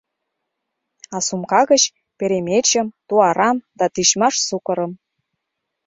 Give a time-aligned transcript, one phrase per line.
[1.15, 1.83] А сумка гыч—
[2.17, 4.91] перемечым, туарам да тичмаш сукырым.